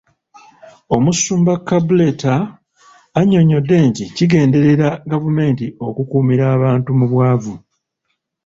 [0.95, 2.33] Omusumba Kabuleta
[3.19, 7.55] annyonnyodde nti kigenderere gavumenti okukuumira abantu mu bwavu.